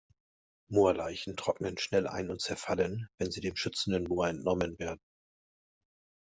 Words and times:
Moorleichen 0.71 1.37
trocknen 1.37 1.77
schnell 1.77 2.07
ein 2.07 2.31
und 2.31 2.41
zerfallen, 2.41 3.07
wenn 3.19 3.29
sie 3.29 3.39
dem 3.39 3.55
schützenden 3.55 4.05
Moor 4.05 4.29
entnommen 4.29 4.79
werden. 4.79 4.99